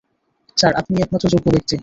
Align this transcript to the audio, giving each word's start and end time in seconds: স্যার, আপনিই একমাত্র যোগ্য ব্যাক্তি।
স্যার, 0.57 0.73
আপনিই 0.75 1.01
একমাত্র 1.01 1.25
যোগ্য 1.33 1.47
ব্যাক্তি। 1.51 1.75